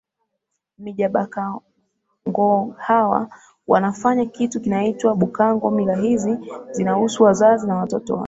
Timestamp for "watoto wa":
7.75-8.19